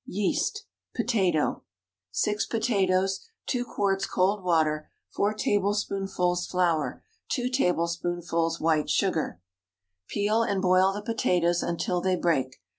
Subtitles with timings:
[0.07, 1.61] YEAST (Potato.) ✠
[2.09, 3.23] 6 potatoes.
[3.45, 4.89] 2 quarts cold water.
[5.11, 7.03] 4 tablespoonfuls flour.
[7.29, 9.39] 2 tablespoonfuls white sugar.
[10.07, 12.61] Peel and boil the potatoes until they break.